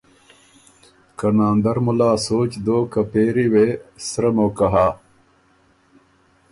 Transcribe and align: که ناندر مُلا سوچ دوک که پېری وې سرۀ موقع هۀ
که 1.17 1.27
ناندر 1.37 1.77
مُلا 1.85 2.11
سوچ 2.27 2.51
دوک 2.65 2.85
که 2.93 3.01
پېری 3.11 3.45
وې 3.53 3.67
سرۀ 4.07 4.29
موقع 4.37 4.69
هۀ 4.75 4.87